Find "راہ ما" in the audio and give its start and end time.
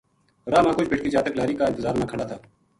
0.51-0.71